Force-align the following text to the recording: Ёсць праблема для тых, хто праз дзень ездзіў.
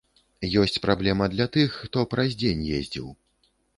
Ёсць 0.61 0.79
праблема 0.85 1.27
для 1.33 1.47
тых, 1.57 1.77
хто 1.83 2.07
праз 2.15 2.29
дзень 2.41 2.65
ездзіў. 2.79 3.07